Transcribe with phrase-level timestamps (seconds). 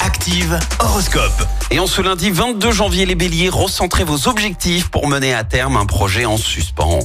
[0.00, 1.46] Active Horoscope.
[1.70, 5.76] Et en ce lundi 22 janvier, les béliers, recentrez vos objectifs pour mener à terme
[5.76, 7.00] un projet en suspens.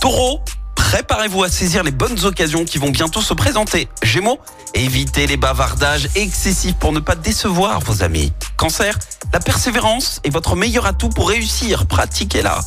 [0.00, 0.40] Taureau,
[0.74, 3.88] préparez-vous à saisir les bonnes occasions qui vont bientôt se présenter.
[4.02, 4.38] Gémeaux,
[4.74, 8.32] évitez les bavardages excessifs pour ne pas décevoir vos amis.
[8.56, 8.98] Cancer,
[9.32, 11.86] la persévérance est votre meilleur atout pour réussir.
[11.86, 12.60] Pratiquez-la.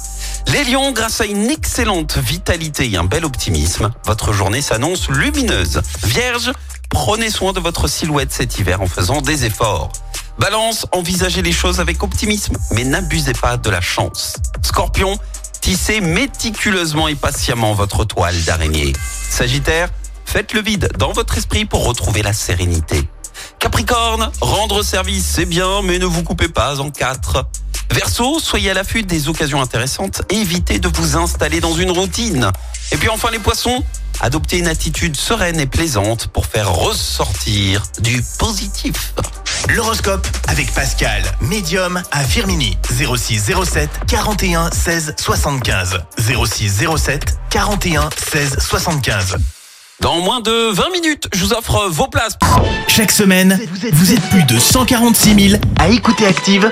[0.48, 5.82] Les lions, grâce à une excellente vitalité et un bel optimisme, votre journée s'annonce lumineuse.
[6.04, 6.52] Vierge,
[6.94, 9.91] prenez soin de votre silhouette cet hiver en faisant des efforts.
[10.38, 14.36] Balance, envisagez les choses avec optimisme, mais n'abusez pas de la chance.
[14.62, 15.17] Scorpion,
[15.59, 18.94] tissez méticuleusement et patiemment votre toile d'araignée.
[19.30, 19.90] Sagittaire,
[20.26, 23.08] faites le vide dans votre esprit pour retrouver la sérénité.
[23.59, 27.45] Capricorne, rendre service c'est bien, mais ne vous coupez pas en quatre.
[27.91, 32.52] Verseau, soyez à l'affût des occasions intéressantes, évitez de vous installer dans une routine.
[32.91, 33.84] Et puis enfin les poissons,
[34.23, 39.14] adoptez une attitude sereine et plaisante pour faire ressortir du positif.
[39.76, 42.78] L'horoscope avec Pascal, médium à Firmini.
[42.89, 46.00] 06 07 41 16 75.
[46.17, 49.36] 06 07 41 16 75.
[50.00, 52.38] Dans moins de 20 minutes, je vous offre vos places.
[52.88, 53.59] Chaque semaine,
[53.92, 56.72] vous êtes plus de 146 000 à écouter Active